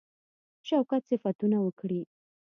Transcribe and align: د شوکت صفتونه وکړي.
د 0.59 0.61
شوکت 0.67 1.01
صفتونه 1.09 1.57
وکړي. 1.61 2.01